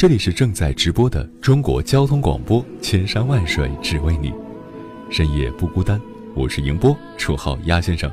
[0.00, 4.32] 这里是正在直播的中国交通广播，千山万水只为你，
[5.10, 6.00] 深夜不孤单。
[6.34, 8.10] 我是迎波，绰号鸭先生。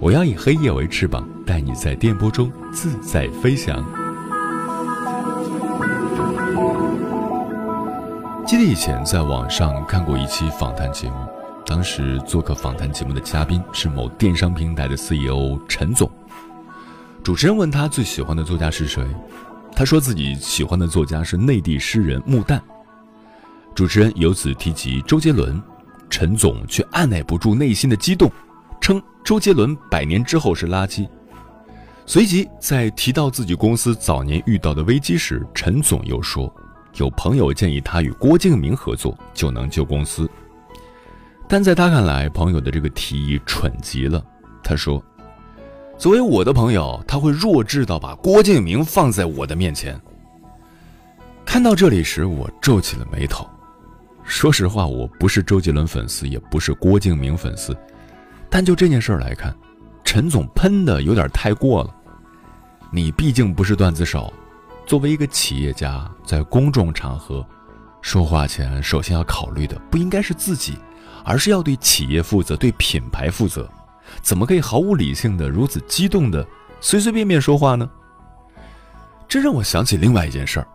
[0.00, 3.76] 我要以黑夜为翅膀，带你在电波中自在飞翔。
[8.44, 11.14] 记得以前在网上看过一期访谈节目，
[11.64, 16.10] 当时做客访谈节目的嘉宾是某电商平台的 CEO 陈总。
[17.22, 19.06] 主持人问他最喜欢的作家是谁？
[19.80, 22.60] 他说自己喜欢的作家是内地诗人穆旦。
[23.74, 25.58] 主持人由此提及周杰伦，
[26.10, 28.30] 陈总却按耐不住内心的激动，
[28.78, 31.08] 称周杰伦百年之后是垃圾。
[32.04, 36.54] 随即在提到自己公司早年遇到的危机时，陈总又说，
[36.96, 40.28] 有朋友建议他与郭敬明合作就能救公司，
[41.48, 44.22] 但在他看来，朋友的这个提议蠢极了。
[44.62, 45.02] 他说。
[46.00, 50.00] 作为我的朋友，他会弱智到把郭敬明放在我的面前。
[51.44, 53.46] 看到这里时，我皱起了眉头。
[54.24, 57.76] 说实话，我不是周杰伦粉丝，也不是郭敬明粉丝，
[58.48, 59.54] 但就这件事来看，
[60.02, 61.94] 陈总喷的有点太过了。
[62.90, 64.32] 你毕竟不是段子手，
[64.86, 67.46] 作为一个企业家，在公众场合
[68.00, 70.78] 说话前，首先要考虑的不应该是自己，
[71.26, 73.70] 而是要对企业负责，对品牌负责。
[74.22, 76.46] 怎么可以毫无理性的、如此激动的
[76.80, 77.88] 随随便便说话呢？
[79.28, 80.66] 这让我想起另外一件事儿。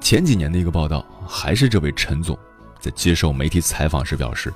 [0.00, 2.38] 前几年的一个报道，还是这位陈总
[2.80, 4.52] 在接受媒体采访时表示，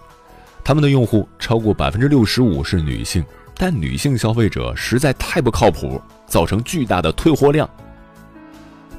[0.65, 3.25] 他们的用户超过百分之六十五是女性，
[3.57, 7.69] 但女性消费者实在太不靠谱，造成巨大的退货量。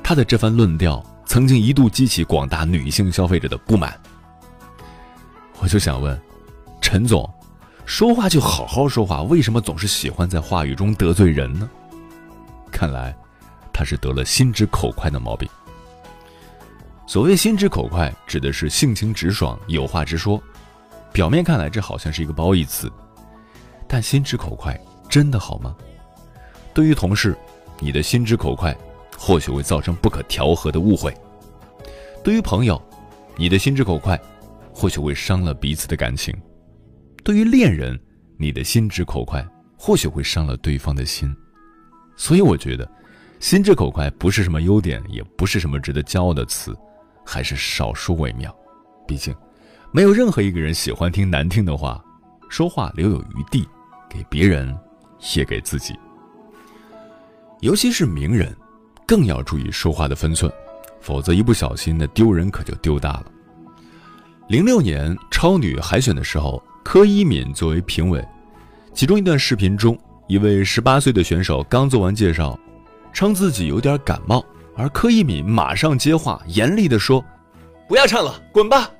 [0.03, 3.97] 他的这番论调曾经一度激起广大女性消费者的不满。
[5.59, 6.19] 我就想问，
[6.81, 7.27] 陈总。
[7.85, 11.69] 说话就好好说话，为什么总是喜欢在话语中得罪人呢？
[12.71, 13.15] 看来，
[13.71, 15.47] 他是得了心直口快的毛病。
[17.05, 20.41] 所谓心直口快，指的是性情直爽，有话直说。
[21.11, 22.91] 表面看来，这好像是一个褒义词，
[23.87, 25.75] 但心直口快真的好吗？
[26.73, 27.37] 对于同事，
[27.79, 28.75] 你的心直口快，
[29.19, 31.11] 或许会造成不可调和的误会；
[32.23, 32.81] 对于朋友，
[33.35, 34.19] 你的心直口快，
[34.73, 36.33] 或许会伤了彼此的感情。
[37.23, 37.97] 对于恋人，
[38.35, 39.45] 你的心直口快
[39.77, 41.33] 或许会伤了对方的心，
[42.17, 42.89] 所以我觉得，
[43.39, 46.77] 心直口快不是什么优点，也不是什么值得骄傲的词，
[47.25, 48.53] 还是少说为妙。
[49.07, 49.33] 毕竟，
[49.93, 52.03] 没有任何一个人喜欢听难听的话，
[52.49, 53.65] 说话留有余地，
[54.09, 54.77] 给别人，
[55.33, 55.95] 也给自己。
[57.61, 58.53] 尤其是名人，
[59.07, 60.51] 更要注意说话的分寸，
[60.99, 63.25] 否则一不小心，那丢人可就丢大了。
[64.49, 66.61] 零六年超女海选的时候。
[66.83, 68.23] 柯一敏作为评委，
[68.93, 72.59] 其中一段视频中，一位十八岁的选手刚做完介绍，
[73.13, 74.45] 称自己有点感冒，
[74.75, 77.23] 而柯一敏马上接话，严厉地说
[77.87, 78.91] ：“不要唱了，滚吧！”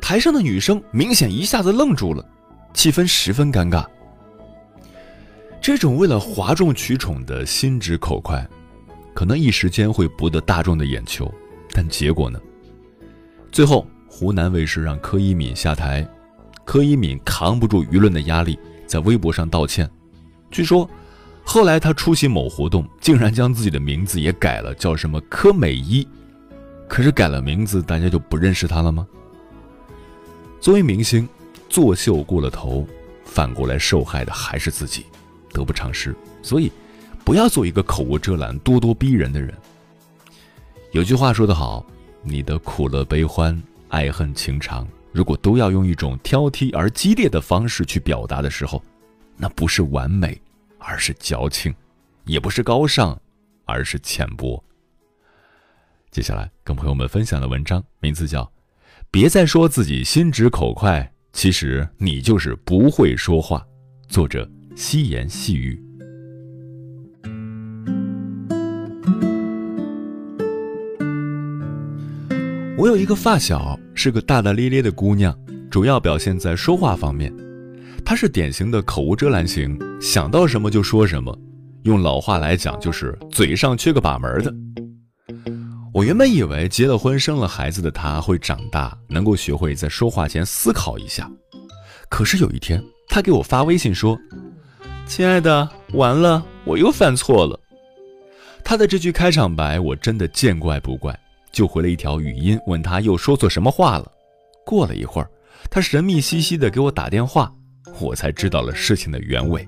[0.00, 2.24] 台上的女生明显一下子愣住了，
[2.74, 3.84] 气氛十分尴尬。
[5.60, 8.46] 这种为了哗众取宠的心直口快，
[9.14, 11.32] 可能一时间会博得大众的眼球，
[11.72, 12.38] 但结果呢？
[13.50, 16.06] 最后，湖南卫视让柯一敏下台。
[16.64, 19.88] 柯一敏扛不住舆论的压力，在微博上道歉。
[20.50, 20.88] 据说，
[21.44, 26.06] 后来他出席某活动，竟然将自己的名字也改了，叫什么柯美一。
[26.88, 29.06] 可是改了名字，大家就不认识他了吗？
[30.60, 31.28] 作为明星，
[31.68, 32.86] 作秀过了头，
[33.24, 35.06] 反过来受害的还是自己，
[35.52, 36.14] 得不偿失。
[36.42, 36.70] 所以，
[37.24, 39.52] 不要做一个口无遮拦、咄咄逼人的人。
[40.92, 41.84] 有句话说得好
[42.22, 48.82] ：“你的苦乐悲欢、爱恨情长。”如果都要用一种挑剔而激烈的方式去表达的时候，
[49.36, 50.40] 那不是完美，
[50.78, 51.72] 而是矫情；
[52.24, 53.18] 也不是高尚，
[53.66, 54.62] 而是浅薄。
[56.10, 58.42] 接下来跟朋友们分享的文章名字叫
[59.10, 63.66] 《别再说自己心直口快，其实你就是不会说话》，
[64.12, 65.82] 作者细言细语。
[72.82, 75.32] 我有一个发小，是个大大咧咧的姑娘，
[75.70, 77.32] 主要表现在说话方面。
[78.04, 81.32] 她是典型的口无遮拦型，想到什么就说什么，
[81.84, 84.52] 用老话来讲就是嘴上缺个把门的。
[85.94, 91.30] 我原本以为结了婚、生了孩子的她会长大，能够学会在说话前思考一下。
[92.08, 94.18] 可是有一天，她给我发微信说
[95.06, 97.60] ：“亲爱的，完了，我又犯错了。”
[98.64, 101.16] 她的这句开场白我真的见怪不怪。
[101.52, 104.10] 就回了一条语音，问他又说错什么话了。
[104.64, 105.30] 过了一会儿，
[105.70, 107.52] 他神秘兮兮的给我打电话，
[108.00, 109.66] 我才知道了事情的原委。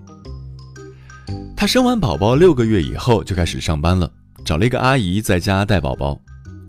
[1.57, 4.11] 他生完宝宝六个月以后就开始上班了，
[4.45, 6.21] 找了一个阿姨在家带宝宝。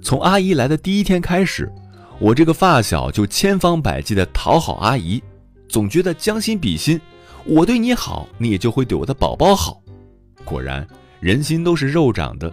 [0.01, 1.71] 从阿姨来的第一天开始，
[2.19, 5.21] 我这个发小就千方百计的讨好阿姨，
[5.67, 7.00] 总觉得将心比心，
[7.45, 9.81] 我对你好，你也就会对我的宝宝好。
[10.44, 10.88] 果然，
[11.19, 12.51] 人心都是肉长的。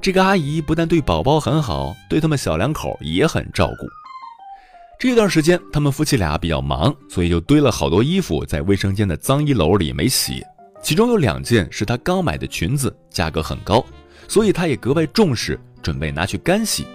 [0.00, 3.86] 这个阿姨不但对宝宝很好，对他们小两口也很照顾。
[4.98, 10.42] 这段时间，他们夫妻俩比较忙，所以就堆了好多衣服在卫生间的脏衣篓里没洗。
[10.82, 13.84] 其中有两件是她刚买的裙子，价格很高，
[14.28, 16.86] 所以她也格外重视，准备拿去干洗。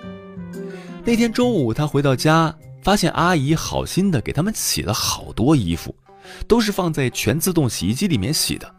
[1.03, 5.93] 那天中午，她回到家，发现阿姨好心的给他们洗了好多衣服，
[6.47, 8.73] 都是放在全自动洗衣机里面洗的。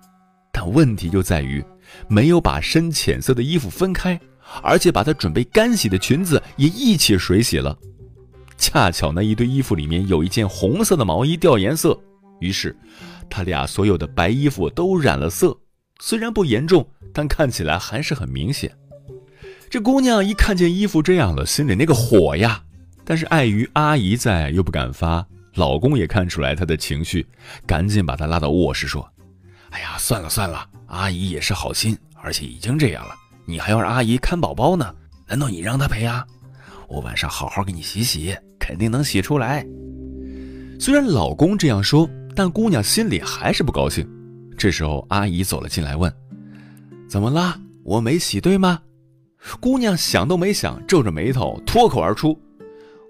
[0.50, 1.62] 但问题就在于。
[2.08, 4.18] 没有把深浅色的衣服分开，
[4.62, 7.76] 而且把她准备干洗的裙子也一起水洗了。
[8.56, 11.98] 恰巧那一堆衣服里面有一件红色的毛衣掉颜色，
[12.40, 12.74] 于是
[13.28, 15.56] 他俩所有的白衣服都染了色。
[16.00, 18.70] 虽然不严重，但看起来还是很明显。
[19.70, 22.62] 这姑娘一看见衣服这样了，心里那个火呀！
[23.04, 25.26] 但是碍于阿姨在，又不敢发。
[25.54, 27.26] 老公也看出来她的情绪，
[27.66, 29.08] 赶紧把她拉到卧室说
[29.74, 34.94] ：“哎呀，算了算了。”阿姨也是好心，而且已经这样了，你还要让阿姨看宝宝呢？
[35.26, 36.24] 难道你让她陪啊？
[36.88, 39.66] 我晚上好好给你洗洗，肯定能洗出来。
[40.78, 44.08] 虽然老公这样说，但姑娘心里还是不高兴。
[44.56, 46.14] 这时候，阿姨走了进来，问
[47.10, 47.58] ：“怎么啦？
[47.82, 48.80] 我没洗对吗？”
[49.60, 52.38] 姑娘想都没想，皱着眉头脱口而出：“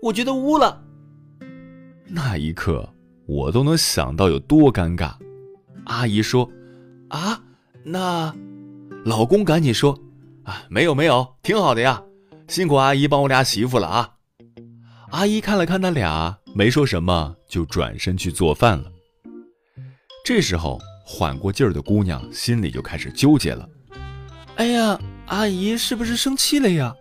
[0.01, 0.83] 我觉得污了。”
[2.09, 2.89] 那一刻，
[3.27, 5.13] 我都能想到有多尴尬。
[5.87, 6.51] 阿姨说
[7.11, 7.41] ：“啊？”
[7.85, 8.35] 那，
[9.05, 9.99] 老公赶紧说
[10.45, 12.03] ：“啊，没有没有，挺好的呀，
[12.49, 14.11] 辛苦阿姨帮我俩洗衣服了啊。”
[15.13, 18.91] 阿姨看了看他俩，没说什么，就转身去做饭了。
[20.25, 23.69] 这时候缓过劲儿的姑娘心里就开始纠结了
[24.57, 26.95] ：“哎呀，阿姨是不是生气了呀？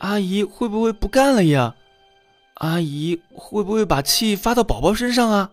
[0.00, 1.74] 阿姨会不会不干了呀？
[2.56, 5.50] 阿姨会不会把气发到宝宝身上啊？”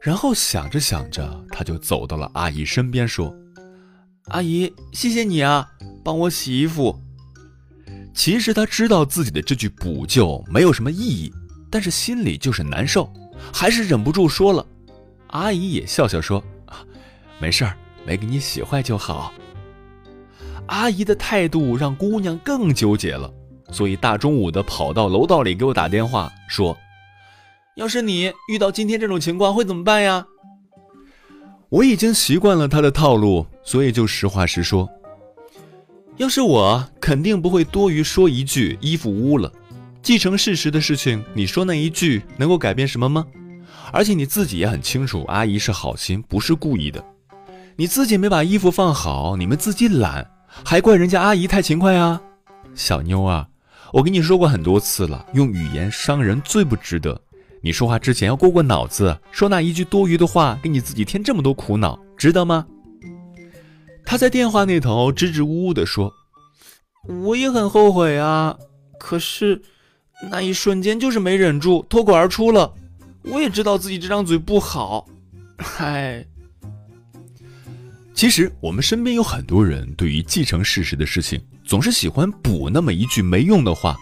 [0.00, 3.34] 然后想着想着，她就走到了阿姨身边说。
[4.28, 5.66] 阿姨，谢谢你啊，
[6.04, 6.98] 帮我洗衣服。
[8.14, 11.32] 其实他知道自己的这句补救没有什么意义，
[11.70, 13.10] 但是心里就是难受，
[13.52, 14.66] 还是忍不住说了。
[15.28, 16.84] 阿姨也笑笑说：“啊，
[17.38, 19.32] 没事儿，没给你洗坏就好。”
[20.66, 23.32] 阿姨的态度让姑娘更纠结了，
[23.70, 26.76] 所以大中午的跑到楼道里给我打电话说
[27.78, 30.26] ：“要是你遇到今天这种情况会怎么办呀？”
[31.70, 34.88] 我已经习惯了他的套路，所以就实话实说。
[36.16, 39.52] 要是我，肯定不会多余说一句衣服污了。
[40.02, 43.24] 既成事实的事情，你说那一句能够改变什么吗？
[43.92, 47.04] 而且你自己也很清楚，阿姨是好心，不是故意的。
[47.76, 50.28] 你自己没把衣服放好，你们自己懒，
[50.64, 52.20] 还怪人家阿姨太勤快啊？
[52.74, 53.46] 小妞啊，
[53.92, 57.20] 我跟你说过很多次了，用语言伤人最不值得。
[57.60, 62.66] 你说话之前要过过脑子，说那一句多余的话，给你自己添这么多苦恼，值得吗？
[64.04, 66.12] 他在电话那头支支吾吾地说
[67.24, 68.56] ：“我也很后悔啊，
[68.98, 69.60] 可是
[70.30, 72.72] 那一瞬间就是没忍住，脱口而出了。
[73.24, 75.06] 我也知道自己这张嘴不好，
[75.58, 76.24] 嗨。
[78.14, 83.96] 其实我们身边有很多人，对于既成事实的事情，总是喜欢补那么一句没用的话，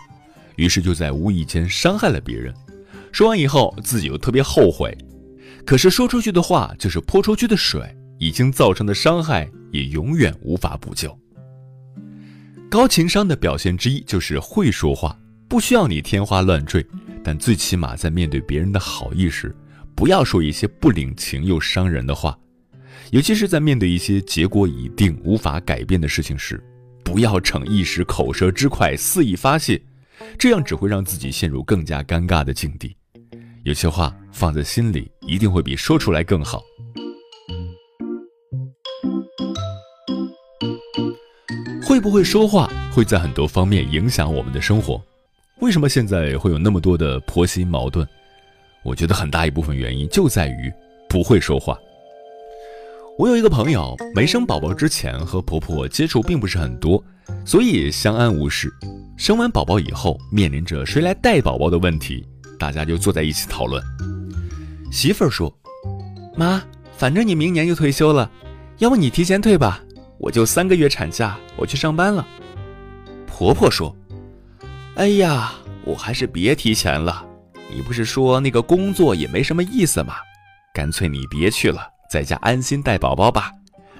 [0.56, 2.54] 于是就在无意间伤害了别人。”
[3.12, 4.96] 说完以后，自己又特别后悔，
[5.64, 7.82] 可是说出去的话就是泼出去的水，
[8.18, 11.16] 已经造成的伤害也永远无法补救。
[12.68, 16.84] 高情商的表现之一就是会说话，不需要你天花乱坠，
[17.22, 19.54] 但最起码在面对别人的好意时，
[19.94, 22.36] 不要说一些不领情又伤人的话，
[23.12, 26.62] 尤其是在面对一些结果已定、无法改变的事情时，
[27.04, 29.80] 不要逞一时口舌之快肆意发泄，
[30.38, 32.96] 这样只会让自己陷入更加尴尬的境地。
[33.64, 36.62] 有些话放在心里，一定会比说出来更好。
[41.84, 45.00] 会不会说话，会在很多方面影响我们的生活。
[45.60, 48.06] 为什么现在会有那么多的婆媳矛盾？
[48.84, 50.72] 我觉得很大一部分原因就在于
[51.08, 51.78] 不会说话。
[53.18, 57.02] 我有一个朋友，没生宝宝之前和婆婆接触并不是很多，
[57.46, 58.70] 所以相安无事。
[59.16, 62.26] 生完宝宝以后，面临着谁来带宝宝的问题，
[62.58, 63.82] 大家就坐在一起讨论。
[64.92, 65.52] 媳妇儿说
[66.36, 66.62] ：“妈，
[66.96, 68.30] 反正你明年就退休了，
[68.78, 69.80] 要不你提前退吧，
[70.18, 72.26] 我就三个月产假，我去上班了。”
[73.26, 73.94] 婆婆说。
[74.96, 75.52] 哎呀，
[75.84, 77.24] 我还是别提前了。
[77.74, 80.14] 你不是说那个工作也没什么意思吗？
[80.72, 83.50] 干脆你别去了，在家安心带宝宝吧。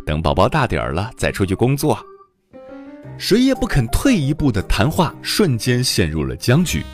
[0.07, 1.99] 等宝宝大点儿了再出去工作。
[3.19, 6.85] 谁也不肯退一步的谈话瞬间陷入了僵局。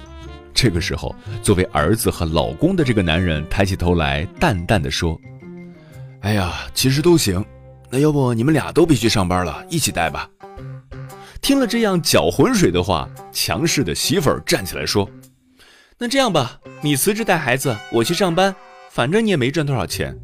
[0.54, 5.18] 这个时候，作为儿子和老公的这个男人抬起头来，淡淡的说
[6.20, 7.44] ：“哎呀，其实都行。
[7.90, 10.28] 那要不你们俩都别去上班了，一起带吧。”
[11.40, 15.10] 听了这样搅浑水的话，强势的媳妇儿站起来说
[15.98, 18.54] ：“那这样吧，你辞职带孩子，我去上班，
[18.90, 20.16] 反正你也没赚多少钱。”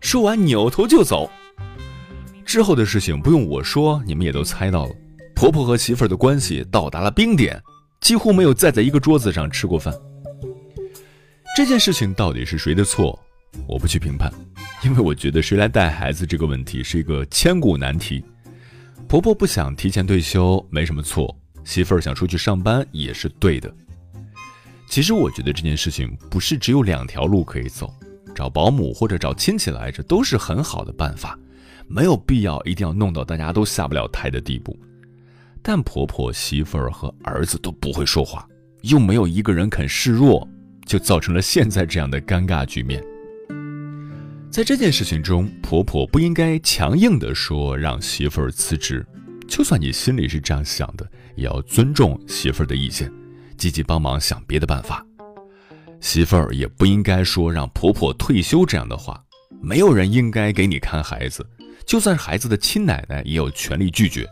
[0.00, 1.30] 说完扭头就走。
[2.44, 4.94] 之后的事情不用我说，你们也都猜到了。
[5.36, 7.62] 婆婆和媳妇儿的关系到达了冰点，
[8.00, 9.94] 几乎没有再在一个桌子上吃过饭。
[11.54, 13.16] 这件事情到底是谁的错？
[13.68, 14.32] 我不去评判，
[14.82, 18.24] 因为我觉得谁来带孩子这个问题是一个千古难题。
[19.06, 23.70] 婆婆不想提前退休没什么错，媳妇儿想出去上班也是对的。
[24.88, 27.92] 其实我觉得这件事情不是只有两条路可以走，
[28.34, 31.38] 找保姆或者找亲戚来，这都是很好的办法，
[31.86, 34.74] 没有必要一定要弄到大家都下不了台的地步。
[35.68, 38.46] 但婆婆、媳妇儿和儿子都不会说话，
[38.82, 40.48] 又没有一个人肯示弱，
[40.84, 43.02] 就造成了现在这样的尴尬局面。
[44.48, 49.04] 在这件事情中，婆婆不应该强硬地说让媳妇儿辞职，
[49.48, 51.04] 就算你心里是这样想的，
[51.34, 53.12] 也要尊重媳妇儿的意见，
[53.58, 55.04] 积极帮忙想别的办法。
[56.00, 59.20] 媳妇儿也不应该说让婆婆退休这样的话，
[59.60, 61.44] 没有人应该给你看孩子，
[61.84, 64.24] 就算是孩子的亲奶奶也有权利拒绝。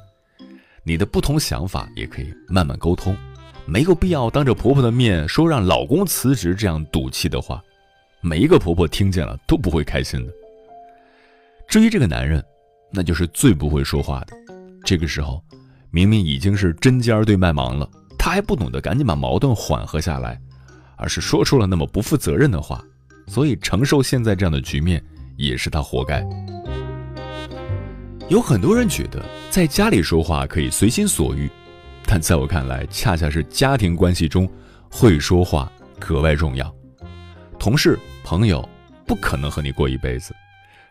[0.87, 3.17] 你的不同想法也可以慢慢沟通，
[3.67, 7.63] 没有必要当着婆婆的面说让老公辞职这样赌气的话。
[8.21, 10.33] 每一个婆婆听见了都不会开心的。
[11.67, 12.45] 至于这个男人，
[12.91, 14.37] 那就是最不会说话的。
[14.85, 15.43] 这个时候，
[15.91, 17.89] 明明已经是针尖对麦芒了，
[18.19, 20.41] 他还不懂得赶紧把矛盾缓和下来，
[20.97, 22.83] 而是说出了那么不负责任的话。
[23.27, 25.03] 所以承受现在这样的局面，
[25.37, 26.23] 也是他活该。
[28.29, 31.51] 有很多人觉得在家里说话可以随心所欲，
[32.07, 34.49] 但在我看来，恰恰是家庭关系中
[34.91, 36.75] 会说话格外重要。
[37.59, 37.99] 同事。
[38.27, 38.67] 朋友
[39.07, 40.35] 不可能和你过一辈子，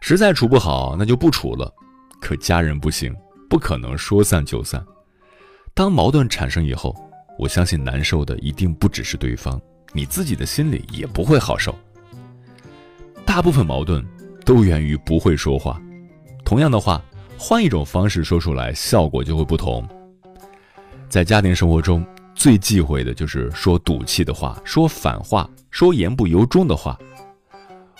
[0.02, 1.74] 实在处不好，那就不处了。
[2.22, 3.12] 可家人不行，
[3.50, 4.86] 不可能说散就散。
[5.74, 6.96] 当矛盾产生以后，
[7.40, 9.60] 我相信难受的一定不只是对方，
[9.94, 11.76] 你自己的心里也不会好受。
[13.26, 14.06] 大部分矛盾
[14.46, 15.82] 都源于不会说话。
[16.46, 17.04] 同样的话，
[17.38, 19.88] 换一种方式说出来，效果就会不同。
[21.10, 26.98] 在家庭生活中，最忌讳的就是说赌气的话，说反话，说言不由衷的话。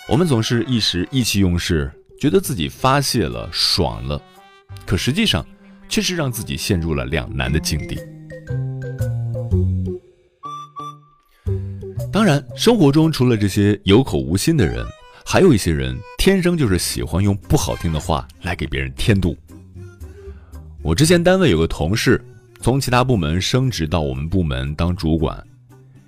[0.08, 4.20] 我们总是一时意气用事，觉得自己发泄了、爽了，
[4.84, 5.44] 可实际上
[5.88, 7.98] 却是让自己陷入了两难的境地。
[12.12, 14.84] 当然，生活中除了这些有口无心的人，
[15.26, 19.36] 还有一些人天生就是喜欢用不好听的话来给别人添堵。
[20.82, 22.22] 我之前单位有个同事，
[22.60, 25.42] 从其他部门升职到我们部门当主管。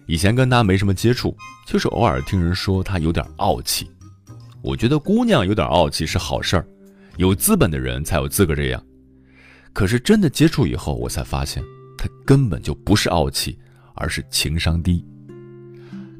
[0.06, 3.90] 以前跟他没什么接触，就是偶尔听人说他有点傲气。
[4.62, 6.68] 我觉得姑娘有点傲气是好事儿，
[7.16, 8.82] 有资本的人才有资格这样。
[9.73, 11.62] 可是真的接触以后，我才发现
[11.99, 13.58] 他根本就不是傲气，
[13.94, 15.04] 而是情商低。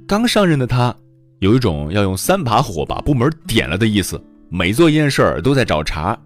[0.09, 0.95] 刚上任的他，
[1.41, 6.19] 有一种要用三把火把部门点了的意思，每做一件事儿都在找茬。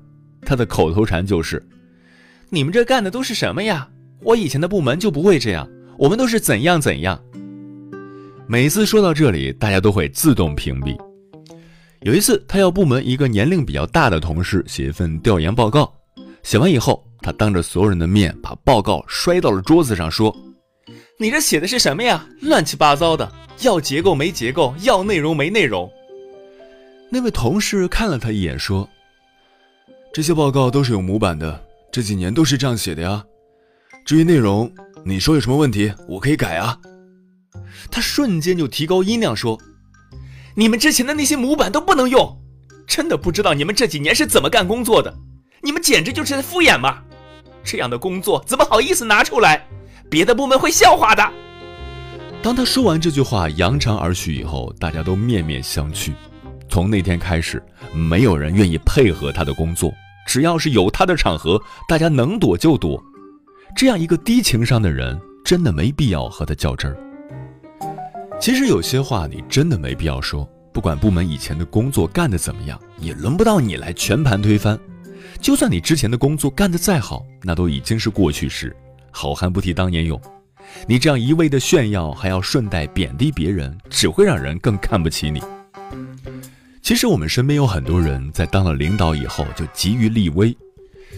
[0.42, 1.62] 他的口头禅就是
[2.48, 3.88] ：“你们这干的都是什么呀？
[4.22, 7.20] 我以前的部门就不会这样，我们都是怎样怎样。”
[8.46, 10.96] 每次说到这里，大家都会自动屏蔽。
[12.02, 15.92] 有一次，他要部门一个年龄比较大的同事写一份调研报告，
[16.42, 20.34] 写完以后，他当着所有人的面把报告摔到了桌子上，说
[21.20, 22.26] ：“你这写的是什么呀？
[22.40, 25.86] 乱七八糟的，要结构没结构，要内容没内容。”
[27.12, 28.88] 那位同事看了他一眼，说
[30.14, 31.62] ：“这些报告都是有模板的，
[31.92, 33.22] 这几年都是这样写的呀。
[34.02, 34.72] 至于内容，
[35.04, 36.78] 你说有什么问题，我可以改啊。
[37.90, 39.60] 他瞬间就提高音量说
[40.56, 42.34] ：“你们之前的那些模板都不能用，
[42.86, 45.14] 真的不知道你们这几年是怎么干工作的。
[45.60, 47.02] 你们简直就是在敷衍嘛！
[47.62, 49.68] 这样的工作怎么好意思拿出来？
[50.10, 51.22] 别的部门会笑话的。”
[52.42, 56.12] 当他说完这句话扬长而去以后，大家都面面相觑。
[56.68, 57.62] 从那天开始，
[57.92, 59.92] 没有人愿意配合他的工作。
[60.26, 63.02] 只要是有他的场合，大家能躲就躲。
[63.74, 66.96] 这样一个低情商的人，真的没必要和他较真儿。
[68.40, 70.48] 其实有些话你真的没必要说。
[70.72, 74.78] 不管部门以前的工作干得怎么样，也轮不到你来全盘推翻。
[75.40, 78.74] 就算你之前的工作干得再好，那都已经是过去式。
[79.10, 80.20] 好汉不提当年勇。
[80.86, 85.42] 你这样一味的炫耀，还要顺带贬低别人，只会让人更看不起你。
[86.82, 90.56] 其实我们身边有很多人在当了领导以后就急于立威。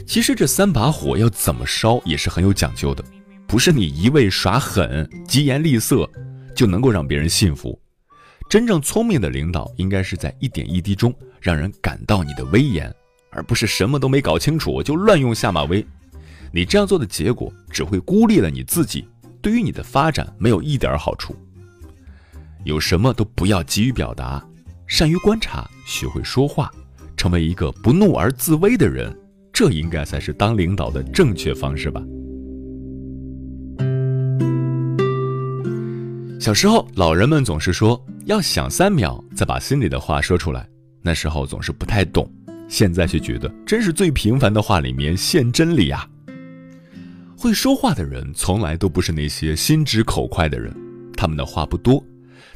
[0.07, 3.05] 其实这三把火要怎么烧也是很有讲究的，
[3.47, 6.09] 不是你一味耍狠、疾言厉色
[6.55, 7.79] 就能够让别人信服。
[8.49, 12.93] 真正聪明的领导应该是在一点一滴中让人感到你的威严，
[13.31, 15.85] 而不是什么都没搞清楚就乱用下马威。
[16.53, 19.07] 你这样做的结果只会孤立了你自己。
[19.41, 21.35] 对于你的发展没有一点好处。
[22.65, 24.41] 有什么都不要急于表达，
[24.87, 26.71] 善于观察，学会说话，
[27.17, 29.13] 成为一个不怒而自威的人，
[29.53, 32.01] 这应该才是当领导的正确方式吧。
[36.39, 40.69] 小时候，老人们总是说要想三秒再把心里的话说出来，
[41.01, 42.33] 那时候总是不太懂，
[42.69, 46.09] 现在却觉得真是最平凡的话里面现真理啊。
[47.43, 50.73] 会说话的人从来都不是那些心直口快的人，
[51.17, 52.01] 他们的话不多，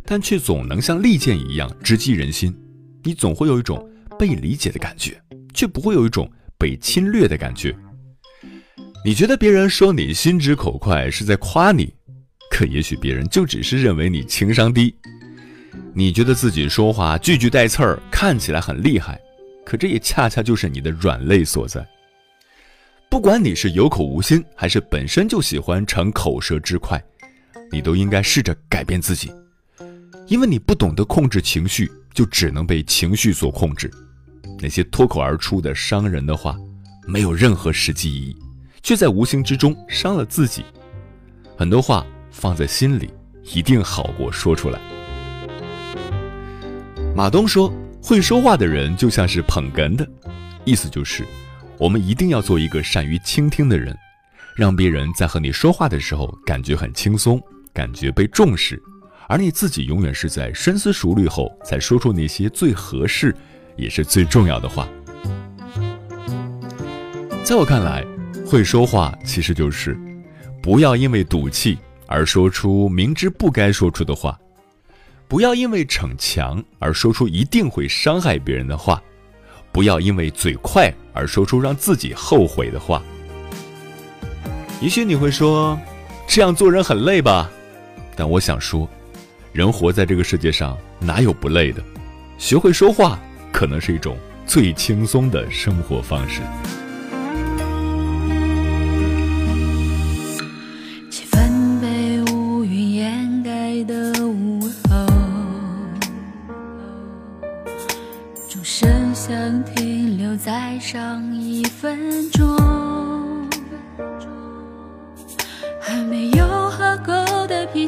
[0.04, 2.56] 但却总能像利剑一样直击人心。
[3.02, 3.84] 你总会有一种
[4.16, 5.20] 被理解的感觉，
[5.52, 7.74] 却不会有一种被侵略的感觉。
[9.04, 11.92] 你觉得别人说你心直口快是在夸你，
[12.48, 14.94] 可也许别人就只是认为你情商低。
[15.92, 19.20] 你觉得自己说话句句带刺儿，看起来很厉害，
[19.64, 21.84] 可这也恰恰就是你的软肋所在。
[23.08, 27.02] 不管你是有口无心，还是本身就喜欢逞口舌之快，
[27.72, 29.32] 你都应该试着改变自己，
[30.26, 33.90] 因为你不懂得控制情绪，就只能被情绪所控制。
[34.60, 36.56] 那些脱口而出的伤人的话，
[37.06, 38.36] 没有任何实际意义，
[38.82, 40.64] 却在无形之中伤了自己。
[41.56, 43.08] 很多话放在心里，
[43.54, 44.78] 一定好过说出来。
[47.14, 50.06] 马东说：“会说话的人就像是捧哏的，
[50.64, 51.24] 意思就是。”
[51.78, 53.96] 我们一定要做一个善于倾听的人，
[54.54, 57.40] 让别人在和你说话的时候感觉很轻松，
[57.72, 58.82] 感觉被重视，
[59.28, 63.34] 而你自己永远是在深思熟虑后才说出那些最合适，
[63.76, 64.88] 也是最重要的话。
[67.44, 68.04] 在我看来，
[68.46, 69.98] 会说话其实就是
[70.62, 74.38] 不要因为赌气而说出明知不该说出的话，
[75.28, 79.02] 不要因为逞强而说出一定会伤害别人的话。
[79.76, 83.02] 不要因为嘴快而说出让自己后悔的话。
[84.80, 85.78] 也许你会说，
[86.26, 87.50] 这样做人很累吧？
[88.16, 88.88] 但我想说，
[89.52, 91.82] 人活在这个世界上哪有不累的？
[92.38, 93.18] 学会说话，
[93.52, 96.40] 可能是一种最轻松的生活方式。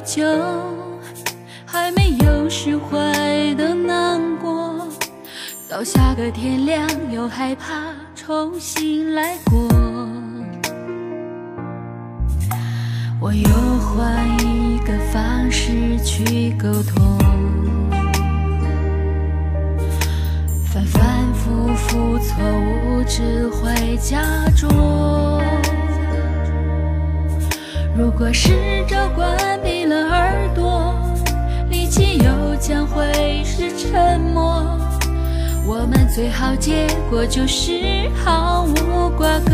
[0.08, 0.24] 就，
[1.66, 2.96] 还没有释怀
[3.56, 4.88] 的难过，
[5.68, 9.68] 到下个天亮又害怕重新来过。
[13.20, 17.18] 我又换一个方式去沟通。
[20.72, 25.47] 反反复复错误只会加重。
[27.98, 28.50] 如果试
[28.86, 30.94] 着关闭了耳朵，
[31.68, 34.64] 力气又将会是沉默。
[35.66, 39.52] 我们最好结果就是毫无瓜葛。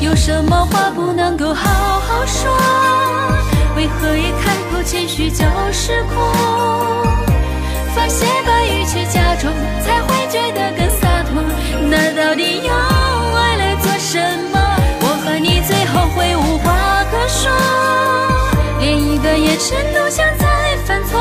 [0.00, 2.50] 有什么话不能够好好说？
[3.76, 6.16] 为何一开口谦虚就是苦？
[7.94, 9.52] 发泄把语气加重，
[9.84, 11.40] 才会觉得更洒脱。
[11.88, 12.74] 那到底用
[13.36, 14.18] 爱来做什
[14.50, 14.57] 么？
[19.58, 21.18] 谁都想再犯错。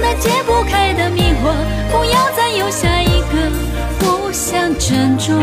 [0.00, 1.52] 那解不开的迷惑，
[1.90, 3.50] 不要再有下一个
[4.00, 5.36] 互相珍重。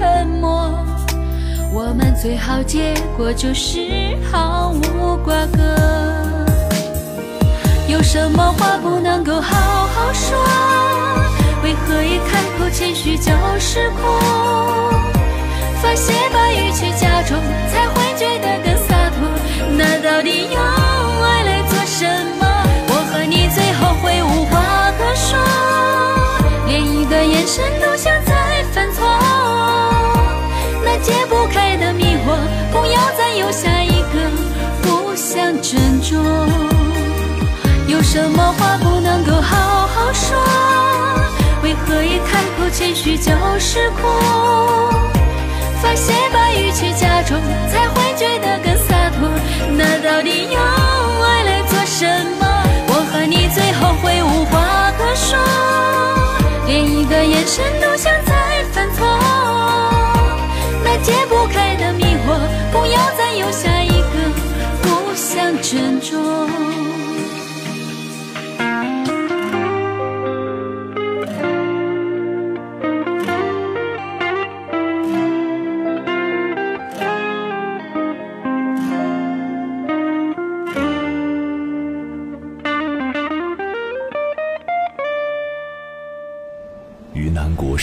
[0.00, 0.72] 沉默。
[1.74, 5.62] 我们最好结果就是毫无瓜葛。
[7.86, 10.38] 有什么话不能够好好说？
[11.62, 14.00] 为何一开口谦虚就是苦？
[15.82, 17.36] 发泄把语气加重，
[17.70, 19.28] 才会觉得更洒脱。
[19.76, 20.58] 那到底有
[43.72, 44.02] 是苦？
[45.80, 49.30] 发泄把语气加重，才会觉得更洒脱。
[49.78, 50.60] 那到底用
[51.22, 52.04] 爱来做什
[52.40, 52.44] 么？
[52.88, 55.38] 我和你最后会无话可说，
[56.66, 59.06] 连一个眼神都像在犯错。
[60.82, 62.40] 那解不开的迷惑，
[62.72, 64.32] 不要再有下一个
[64.82, 66.18] 互相斟酌。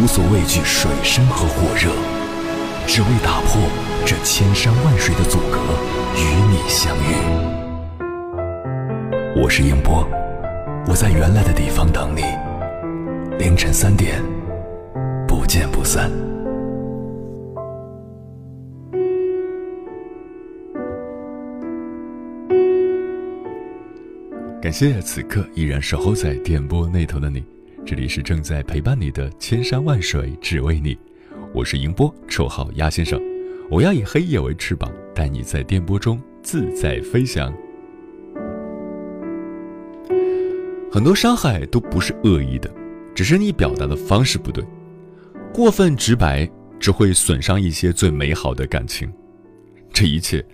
[0.00, 1.90] 无所畏惧水深和火热，
[2.86, 3.60] 只为打破
[4.06, 5.58] 这千山万水的阻隔，
[6.14, 7.16] 与你相遇。
[9.42, 10.06] 我是英波，
[10.86, 12.22] 我在原来的地方等你。
[13.40, 14.22] 凌晨三点，
[15.26, 16.08] 不见不散。
[24.62, 27.42] 感谢此刻依然守候在电波那头的你。
[27.88, 30.94] 这里是正在陪伴你的千山万水，只为你。
[31.54, 33.18] 我是迎波，绰号鸭先生。
[33.70, 37.50] 我要以黑夜为翅膀，带你在电波中自在飞翔。
[40.92, 42.70] 很多伤害都不是恶意的，
[43.14, 44.62] 只是你表达的方式不对。
[45.50, 46.46] 过分直白
[46.78, 49.10] 只会损伤一些最美好的感情。
[49.94, 50.44] 这一切，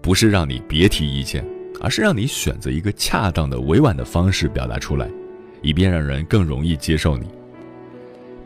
[0.00, 1.44] 不是让你别提意见，
[1.80, 5.10] 而是让你选择一个恰当的、委婉的方式表达出来。
[5.66, 7.26] 以便让人更容易接受你。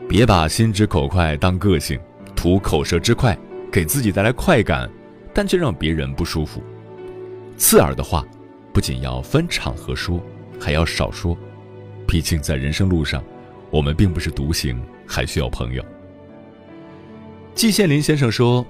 [0.09, 1.99] 别把心直口快当个性，
[2.35, 3.37] 图口舌之快，
[3.71, 4.89] 给自己带来快感，
[5.31, 6.63] 但却让别人不舒服。
[7.57, 8.25] 刺耳的话，
[8.73, 10.19] 不仅要分场合说，
[10.59, 11.37] 还要少说。
[12.07, 13.23] 毕竟在人生路上，
[13.69, 15.85] 我们并不是独行，还需要朋友。
[17.53, 18.65] 季羡林先生说：“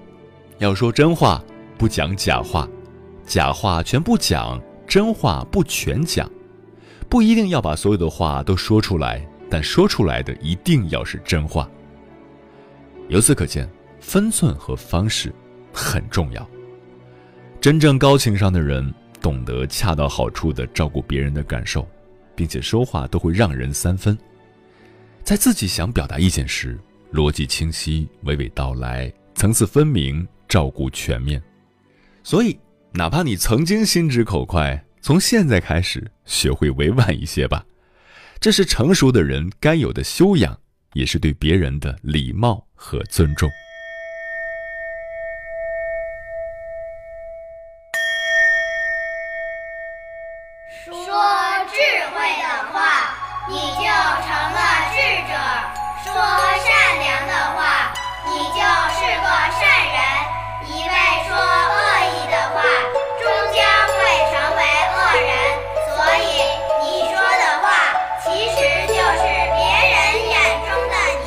[0.59, 1.41] 要说真话，
[1.77, 2.67] 不讲假话；
[3.25, 6.29] 假话全不讲，真话不全讲。”
[7.11, 11.69] 不一定要把所有的话都说出来，但说出来的一定要是真话。
[13.09, 13.69] 由此可见，
[13.99, 15.29] 分寸和方式
[15.73, 16.49] 很重要。
[17.59, 21.85] 真正高情商的人，懂得恰到好处的照顾别人的感受，
[22.33, 24.17] 并且说话都会让人三分。
[25.21, 26.79] 在自己想表达意见时，
[27.11, 31.43] 逻辑清晰，娓娓道来，层次分明，照顾全面。
[32.23, 32.57] 所以，
[32.93, 34.81] 哪怕你曾经心直口快。
[35.03, 37.65] 从现在开始，学会委婉一些吧，
[38.39, 40.57] 这是成熟的人该有的修养，
[40.93, 43.49] 也是对别人的礼貌和尊重。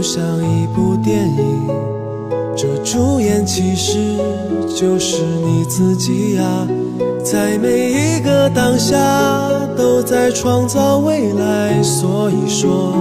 [0.00, 1.68] 就像一部电影。
[2.56, 4.16] 这主演其实
[4.74, 6.66] 就是你自己呀，
[7.22, 8.96] 在每一个当下
[9.76, 11.82] 都在创造未来。
[11.82, 12.94] 所以说，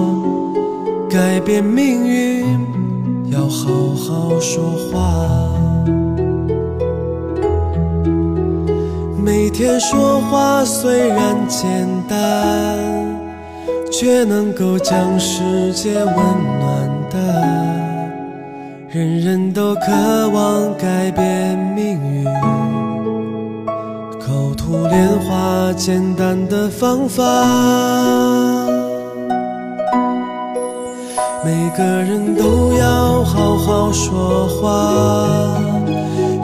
[1.09, 2.43] 改变命运
[3.31, 5.39] 要好好说话。
[9.23, 12.77] 每天说话虽然简单，
[13.89, 16.58] 却能够将世界温暖。
[18.99, 22.25] 人人都渴望改变命运，
[24.19, 27.23] 口吐莲花，简单的方法。
[31.45, 34.91] 每个人都要好好说话，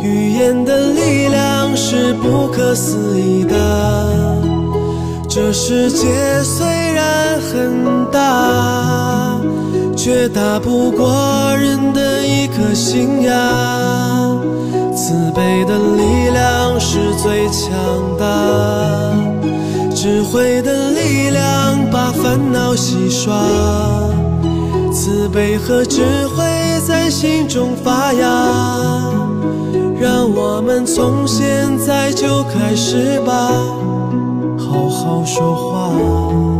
[0.02, 4.38] 语言的力量是不可思议的。
[5.28, 9.25] 这世界虽然很大。
[9.96, 14.32] 却打不过人的一颗心呀！
[14.94, 17.72] 慈悲的力量是最强
[18.18, 18.26] 大，
[19.94, 23.34] 智慧的力量把烦恼洗刷。
[24.94, 26.46] 慈悲和智慧
[26.88, 28.28] 在心中发芽，
[30.00, 33.52] 让我们从现在就开始吧，
[34.58, 36.55] 好好说话。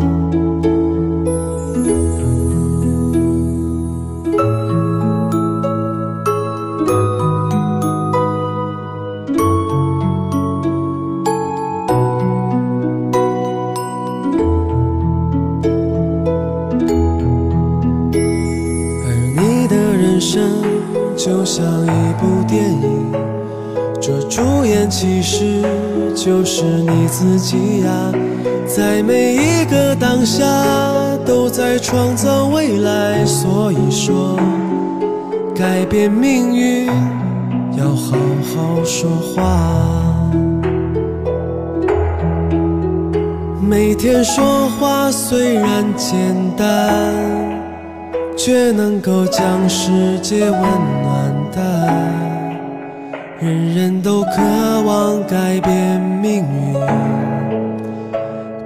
[21.26, 23.12] 就像一部电影，
[24.00, 25.60] 这主演其实
[26.16, 28.12] 就是你自己呀，
[28.68, 30.46] 在每一个当下
[31.26, 33.26] 都在创造未来。
[33.26, 34.38] 所以说，
[35.56, 36.86] 改变命运
[37.76, 40.32] 要好好说话。
[43.68, 46.16] 每天说话虽然简
[46.56, 47.36] 单。
[48.38, 51.05] 却能够将世界温暖，
[53.46, 54.42] 人人都渴
[54.88, 56.74] 望改变命运。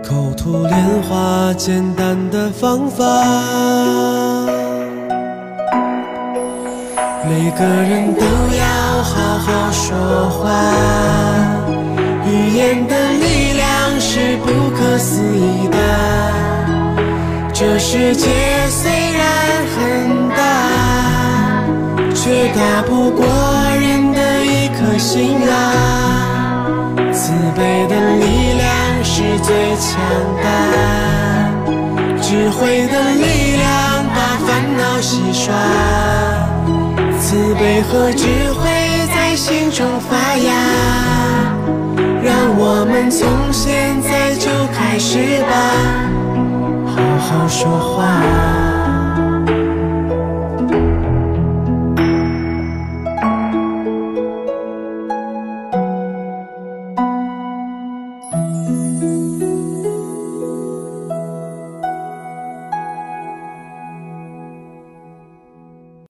[0.01, 3.03] 口吐莲花，简单的方法。
[7.27, 8.23] 每个人都
[8.55, 10.47] 要好好说话，
[12.25, 15.77] 语言的力量是不可思议的。
[17.53, 18.29] 这世界
[18.69, 19.27] 虽然。
[19.71, 20.37] 很大，
[22.15, 23.25] 却打不过
[25.11, 26.93] 心啊！
[27.11, 29.99] 慈悲的力量是最强
[30.43, 30.47] 大，
[32.21, 35.51] 智慧的力量把烦恼洗刷。
[37.19, 38.69] 慈悲和智慧
[39.11, 40.53] 在心中发芽，
[42.23, 45.51] 让我们从现在就开始吧，
[46.85, 48.78] 好好说话。